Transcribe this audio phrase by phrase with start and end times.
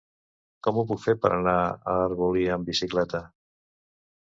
[0.67, 3.25] Com ho puc fer per anar a Arbolí amb bicicleta?